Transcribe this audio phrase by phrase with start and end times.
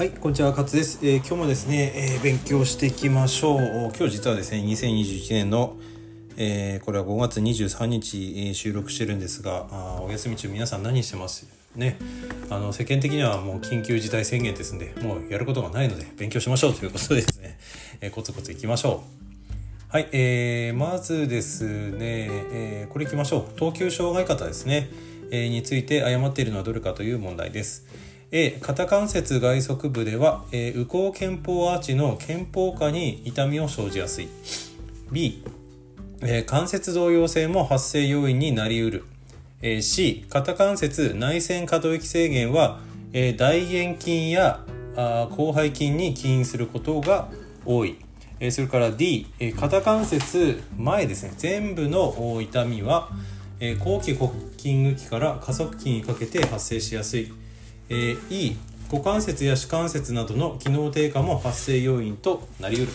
[0.00, 0.98] はい、こんにちは、勝です。
[1.02, 3.92] えー今日もですね、えー勉強していきましょう。
[3.94, 5.76] 今日実はですね、2021年の、
[6.38, 11.46] えーこれは5月23日、え収録してるんですが、あお休み中皆さん何してます？
[11.76, 11.98] ね。
[12.48, 17.58] あの世間的にはもう緊急事態宣言ですんで、もうやることがないので勉強しましょうということでですね、
[18.00, 19.02] えーコツコツいきましょ
[19.90, 19.92] う。
[19.92, 23.58] はい、えーまずですね、えーこれいきましょう。
[23.58, 24.88] 等級障害方ですね、
[25.30, 27.84] えーについて誤っているのはどれかという問題です。
[28.32, 34.28] A 肩関節外側部では、えー、右後肩方アーチの肩方下に痛みを生じやすい。
[35.10, 35.42] B、
[36.22, 39.04] えー関節動揺性も発生要因になりうる、
[39.62, 42.78] えー C 肩関節内旋可動域制限は、
[43.12, 44.60] えー大円筋や
[44.96, 47.28] あ広背筋に起因することが
[47.66, 47.96] 多い、
[48.38, 51.32] えそれから D、え肩関節前ですね。
[51.36, 53.08] 全部の痛みは、
[53.58, 57.32] えー後期骨筋区期から加速筋にかけて発生しやすい。
[57.90, 58.56] えー E
[58.90, 62.92] 股関節や手関節などの機能低下も発生要因となりうる。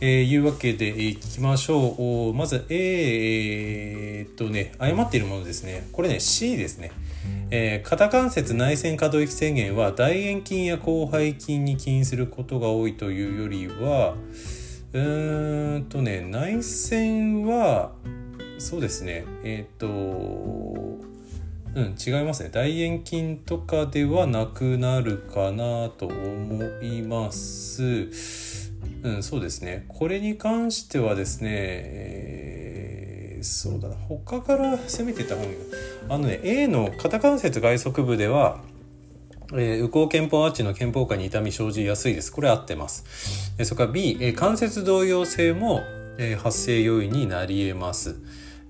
[0.00, 2.34] えーいうわけで、えーいきましょう。
[2.34, 5.88] まず A えーっとね誤っているものですね。
[5.92, 6.92] これね C ですね、
[7.50, 14.14] えー肩関節内旋可動域制限は大円筋や広背筋に起因することが多いというよりは
[14.92, 17.92] うーんとね内旋は
[18.58, 19.24] そうですね。
[19.44, 21.13] えーっと
[21.74, 28.70] うん、違いますね大円筋とかではなくなるかなと思います
[29.02, 32.44] うんそうですねこれに関してはですね、えー
[33.44, 35.56] そうだな他から攻めてた方がいい
[36.08, 38.62] あのね A の肩関節外側部では
[39.52, 42.32] えー右後肩方アーチの肩方下に痛み生じやすいです。
[42.32, 43.54] これ合ってます。
[43.58, 45.82] えそれから B、え関節動揺性も、
[46.18, 48.16] え発生要因になり得ます。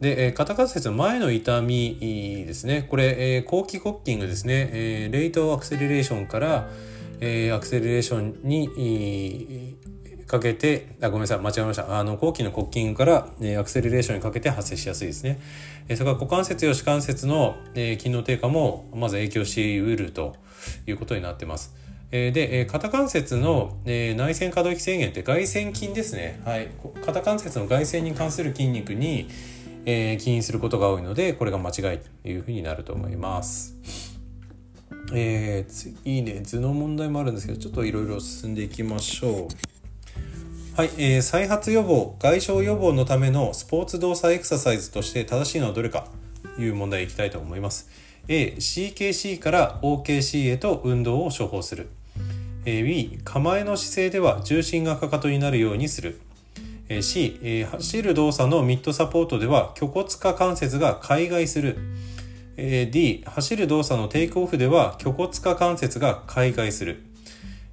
[0.01, 1.97] で、え肩関節の前の痛み
[2.47, 2.87] ですね。
[2.91, 4.71] これ、え後期コッキングですね。
[4.73, 6.69] えーレイトアクセレレーションから、
[7.21, 8.69] えアクセレレーションに、
[9.81, 11.39] えかけてあごめんなさい。
[11.39, 11.99] 間違えました。
[11.99, 15.39] あの後期のコッキングから、えアクセレレーションにかけて発生しやすいですね、
[15.89, 20.35] えそれから股関節や手関節の、えー機能低下もまず影響しうると
[20.87, 21.75] いうことになってます。
[22.11, 26.69] えーで、えー肩関節の、えー内旋可動域制限って外旋筋ですね、はい、
[27.05, 29.29] 肩関節の外旋に関する筋肉に、
[29.87, 33.77] えー起因することが多いのでこれが間違いというふうになると思います。
[35.13, 40.77] えー、次ね図の問題もあるんですけどちょっといろいろ進んでいきましょう。
[40.77, 46.09] はい、えー再発予防外傷予防のためのスポーツ動作エクササイズとして正しいのはどれか
[46.57, 47.91] という問題いきたいと思います。
[48.27, 51.89] A、CKC から OKC へと運動を処方する。
[52.65, 56.19] B、構えの姿勢では重心がかかとになるようにする。
[56.89, 61.79] C、走る動作のミッドサポートでは虚骨下関節が開外する。
[62.57, 67.03] D、走る動作のテイクオフでは虚骨下関節が開外する。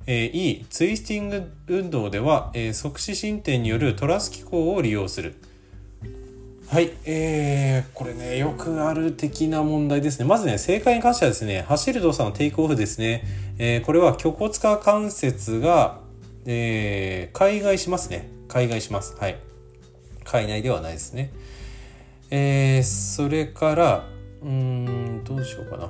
[0.07, 5.35] E、ツイスティング運動では、えー側視伸展によるトラス機構を利用する。
[6.67, 10.25] はい、えー、これね、よくある的な問題ですね。
[10.25, 13.23] まずね、正解に関してはですね、走る動作のテイクオフですね。
[13.59, 15.99] えーこれは虚骨下関節が、
[16.45, 18.29] えー、海外しますね。
[18.51, 19.15] 海外します。
[19.17, 19.37] はい。
[20.23, 21.31] 海内ではないですね。
[22.29, 24.07] えー、それから、
[24.41, 25.89] うーん、どうしようかな。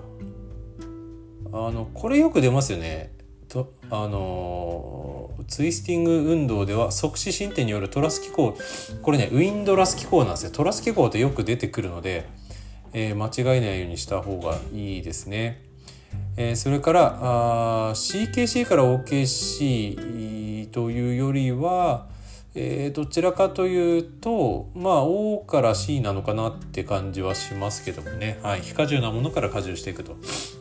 [1.54, 3.14] あの、これよく出ますよね。
[3.52, 8.56] とあのーツイスティング運動では側視伸展によるトラス機構
[9.02, 12.30] これねウィンドラス機構なんですよトラス機構ってよく出てくるので、
[12.94, 15.62] えー間違えないようにした方がいいですね、
[16.38, 22.08] えーそれからあー CKC から OKC というよりは、
[22.54, 30.18] えーどちらかというとまあ O から C なのかなって感じはしますけどもね、はい、非荷重なものから荷重していくと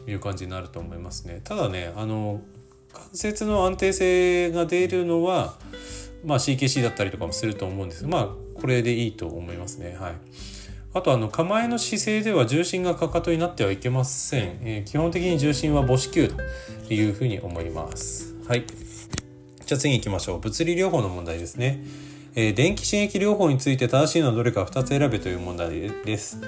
[0.07, 1.41] いう感じになると思いますね。
[1.43, 2.41] ただねあの
[2.93, 5.55] 関節の安定性が出るのは、
[6.25, 8.07] まあ、CKC だったりとかもすると思うんです。
[8.07, 8.29] まあ
[8.61, 9.97] これでいいと思いますね。
[9.99, 10.15] はい。
[10.93, 18.35] あとあの構えの姿勢では重心がかかとになってはいけません、えー基本的に重心は母子球というふうに思います。
[18.49, 18.65] はい。
[19.71, 20.41] じゃあ次行きましょう。
[20.41, 21.85] 物理療法の問題ですね。
[22.35, 26.41] えー電気刺激療法について正しいのはどれか2つ選べという問題です。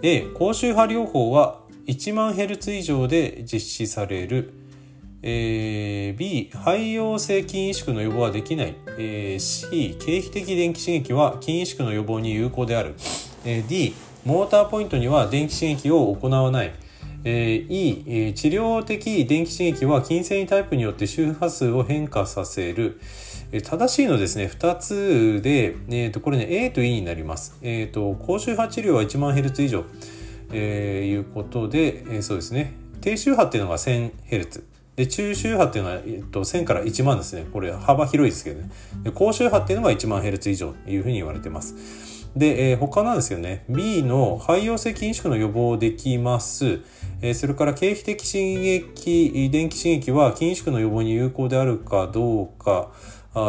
[0.00, 4.54] A 高周波療法は1万ヘルツ以上で実施される。
[5.20, 12.94] えー B 肺陽性筋萎縮の予防はできない、えー C 経皮的電気刺激は筋萎縮の予防に有効である、
[13.44, 16.72] えー D モーターポイントには電気刺激を行わない、
[17.24, 23.00] えー E 治療的電気刺激は筋繊維タイプによって周波数を変化させる。
[23.62, 29.84] 正しいのですね2つで、えー、とこれね A と E になります、えー、と高周波治療は1万ヘルツ以上、
[30.52, 32.74] えーいうことで、えーそうですね。
[33.02, 34.62] 低周波っていうのが 1000Hz
[34.94, 37.46] でで中周波っていうのは、えっと、1000から1万ですね。
[37.50, 38.70] これ幅広いですけどね。
[39.02, 41.74] で高周波っていうのが1万ヘルツ以上というふうに言われてます。
[42.36, 46.80] で、えー、他なんですけどね B の肺陽性筋縮の予防できます、
[47.20, 52.90] えー、それから経皮的刺激電気刺激は筋縮の予防に有効であるかどうか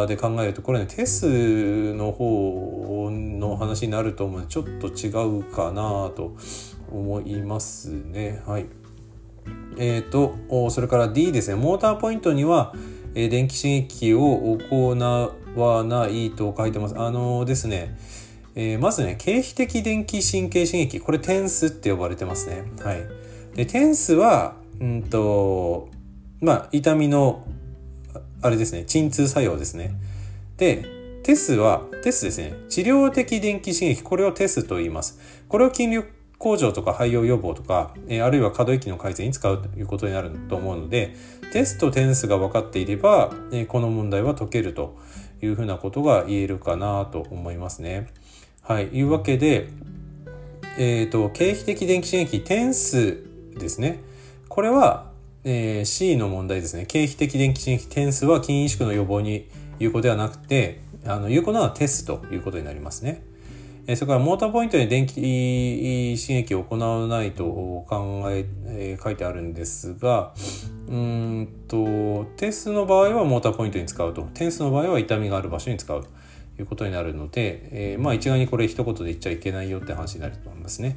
[0.06, 5.08] で考えるとこれねテスの方の話になると思うのでちょっと違
[5.40, 6.36] うかなと
[6.90, 8.42] 思いますね。
[8.46, 8.66] はい。
[9.76, 12.72] えっ、ー、とそれから D ですねモーターポイントには、
[13.14, 16.98] 電気刺激を行わないと書いてます。
[16.98, 17.96] あのですね、
[18.54, 22.64] えー、まずね経皮的電気神経刺激これテンスって呼ばれてますね。
[22.82, 23.02] はい。
[23.54, 25.88] でテンスはうんと
[26.40, 27.46] まあ痛みの
[28.44, 29.94] あれですね、鎮痛作用ですね。
[30.58, 30.84] で、
[31.22, 35.18] テスは、テスですね、治療的電気刺激、これをテスと言います。
[35.48, 41.16] これを筋力向上とか肺葉予防とか、えあるいは可動域の改善に使うということになると思うので、
[41.54, 44.94] テスとテンスが分かっていれば、えこの問題は解けると
[45.40, 48.08] いうふうなことが言えるかなと思いますね。
[48.66, 48.84] はい。
[48.86, 49.68] いうわけで、
[50.78, 53.22] え、ー、と、経皮的電気刺激、テンス
[53.58, 54.00] ですね。
[54.48, 55.10] これは、
[55.44, 56.86] えー、C の問題ですね。
[56.86, 63.22] 経皮的電気刺激点数は筋萎縮の予防に有効ではなくて、あの有効なのはテスということになりますね。
[63.86, 70.32] えそれからモーターポイントに電気刺激を行わないと考ええー、書いてあるんですが
[70.88, 76.08] うんとテスの場合はモーターポイントに使うとテンスの場合は痛みがある場所に使うと
[76.58, 80.96] いうことになるので、えー、まあ一概にこれ一言で言っちゃいけないよって話になると思いますね。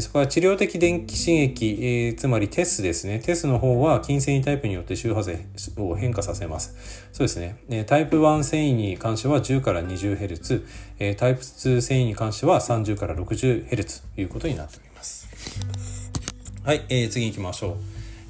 [0.00, 3.20] そこは治療的電気刺激、えー、つまりテスですね。
[3.20, 5.38] テスの方は筋繊維タイプによって周波数
[5.76, 7.08] を変化させます。
[7.12, 7.84] そうですね。
[7.86, 15.28] タイプ1繊維に関しては10から 20Hz、タイプ2繊維に関しては30から 60Hz ということになっております。
[16.64, 17.76] はい、えー、次行きましょう。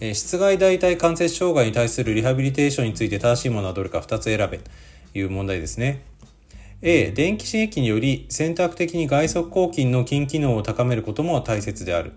[0.01, 4.71] えー、室外代替関節障害に対するリハビリテーションについて正しいものはどれか2つ選べと
[5.15, 6.03] いう問題ですね。
[6.87, 12.13] A 電気刺激により選択的に外側抗筋の筋機能を高めることも大切である。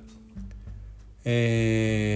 [1.24, 2.12] え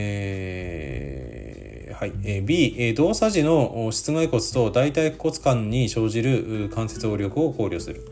[1.94, 2.12] ー、はい、
[2.42, 8.06] B 動作時の室外骨と大腿骨間に生じる関節応力を考慮する。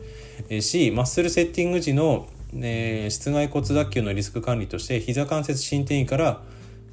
[0.62, 6.40] C マッスルセッティング時の、えー、室外骨脱臼のリスク管理として膝関節伸展位から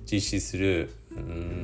[0.06, 0.90] 実施する。
[1.18, 1.58] うん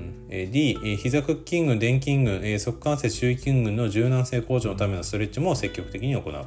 [0.51, 6.45] D、膝クッキング、電筋群、側関節周囲筋群の柔軟性向上のためのストレッチも積極的に行う。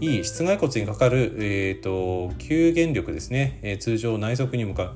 [0.00, 4.92] E、室外骨にかかる、えーと、吸減力ですね、えー、通常内側に向かう。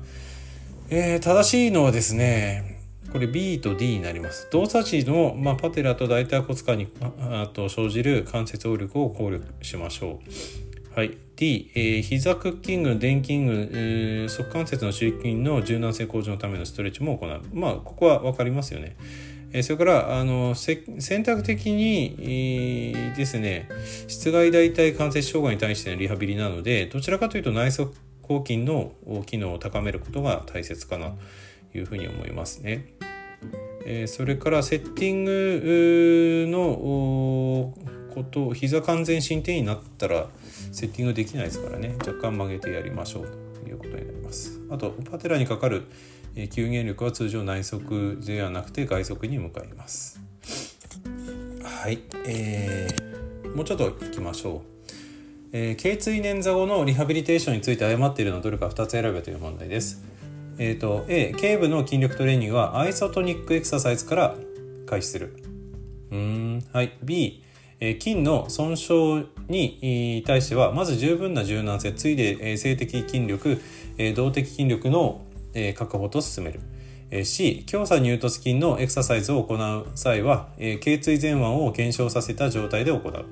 [0.89, 2.79] えー、正しいのはですね、
[3.11, 4.49] これ B と D になります。
[4.51, 6.87] 動作時の、まあ、パテラと大腿骨間に
[7.19, 10.64] あと生じる関節応力を考慮しましょう。
[10.95, 11.17] はい。
[11.35, 17.41] D、えー、膝クッキング、電筋群、えー、側関節の周囲筋の柔軟性向上のためのストレッチも行う。
[17.53, 18.95] まあ、ここは分かりますよね。
[19.51, 20.85] えー、それから、あの、選
[21.23, 23.67] 択的に、えー、ですね、
[24.07, 27.91] 室外大腿関節障害に対してのリハビリなので、どちらかというと内側
[28.21, 28.93] 抗筋の
[29.25, 31.13] 機能を高めることが大切かな
[31.73, 32.93] というふうに思いますね。
[33.85, 37.73] えー、それからセッティングの
[38.15, 40.27] こと膝完全伸展になったら
[40.71, 41.95] セッティングできないですからね。
[41.99, 43.27] 若干曲げてやりましょう
[43.61, 44.59] ということになります。
[44.71, 45.83] あとパテラにかかる
[46.35, 50.19] 吸減力は通常内側ではなくて外側に向かいます。
[51.63, 54.75] はい、えー、もうちょっといきましょう。
[55.51, 60.03] えー、頸椎捻挫後のリハビリテーションについて誤っているのはどれか2つ選べという問題です。
[60.57, 64.35] えっ、ー、と A 頸部の筋力トレーニングはアイソトニックエクササイズから
[64.85, 65.37] 開始する。
[66.11, 66.63] うん。
[66.73, 66.97] はい。
[67.03, 67.44] B
[67.79, 73.61] 筋の損傷に対してはまず十分な柔軟性ついで性的筋力
[74.15, 75.21] 動的筋力の
[75.75, 76.61] 確保と進める。
[77.23, 83.25] C 強鎖乳突筋のエクササイズを行う際は頸椎前腕を減少させた状態で行う。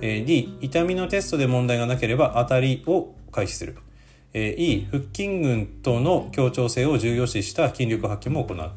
[0.00, 3.76] D 痛みのテストで問題がなければ当たりを開始する。
[4.34, 8.70] E 腹筋群との協調性を重要視した筋力発揮も行う。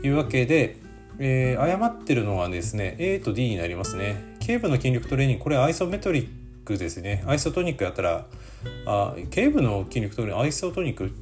[0.00, 0.78] というわけで、
[1.18, 4.31] えー、誤ってるのはですね A と D になりますね。
[4.42, 6.28] 頸部の筋力トレーニングこれアイソメトリッ
[6.64, 7.22] クですね。
[7.26, 8.26] アイソトニックやったら
[8.86, 11.12] あ頸部の筋力トレーニングアイソトニック、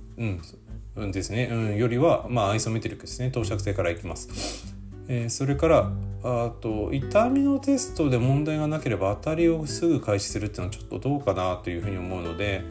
[0.96, 3.30] うん、ですね、うん、よりは、まあ、アイソメトリックですね。
[3.30, 4.64] 等尺性からいきます、
[5.08, 12.64] えー、それからあと痛みのテストで問題がなければ当たりをすぐ開始するっていうのはちょっとどうかなというふうに思うので、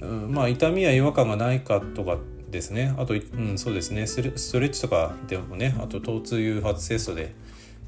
[0.00, 2.16] うん、まあ痛みや違和感がないかとか
[2.50, 2.94] ですね。
[2.98, 4.06] あと、うん、そうですね。
[4.06, 4.16] ス
[4.52, 7.34] トレッチとかでもねあと疼痛誘発テストで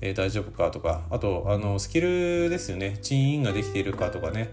[0.04, 1.00] えー、大丈夫かとか。
[1.11, 2.99] あとあのスキルですよね。
[3.00, 4.50] チーンができているかとかね、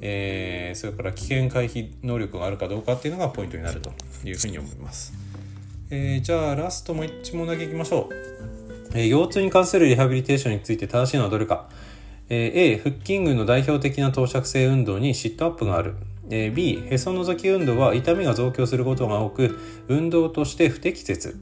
[0.00, 3.90] えー、それから危険回避能力があるかどうかっていうのがポイントになると
[4.24, 5.12] いうふうに思います。
[5.90, 11.68] えー、じゃあラストも1問だけいきましょう、え、腰痛に関するリハビリテーションについて正しいのはどれか、
[12.30, 15.96] え、A 腹筋群の代表的な投射性運動にシットアップがある。
[16.30, 21.36] B へそのぞき運動は痛みが増強することが多く運動として不適切。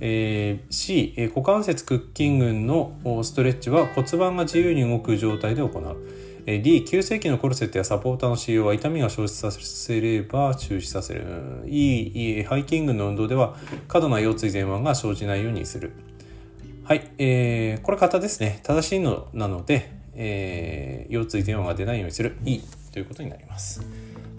[0.00, 2.92] えー、C 股関節屈筋群の
[3.22, 5.96] ストレッチは骨盤が自由に動く状態で行う。
[6.50, 11.22] え D 急性期のコルセットやサポーターの使用は痛みが生じさせれば中止させる
[11.66, 13.54] E ハイキングの運動では
[13.86, 15.92] 過度な腰椎前腕が生じないようにする。
[16.84, 18.60] はい、えー、これ型ですね。
[18.62, 22.38] 正しいのなので、えー、腰椎前腕が出ないようにする。
[22.46, 22.60] E
[22.92, 23.82] ということになります。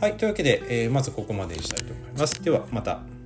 [0.02, 2.42] はいというわけで、えー、まずここまでにしたいと思います。
[2.44, 3.19] ではまた。